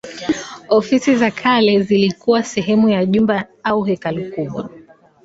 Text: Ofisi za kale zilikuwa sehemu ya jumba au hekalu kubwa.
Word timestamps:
Ofisi 0.69 1.15
za 1.15 1.31
kale 1.31 1.83
zilikuwa 1.83 2.43
sehemu 2.43 2.89
ya 2.89 3.05
jumba 3.05 3.45
au 3.63 3.83
hekalu 3.83 4.31
kubwa. 4.31 4.69